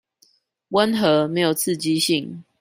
[0.71, 2.43] 溫和沒有刺激性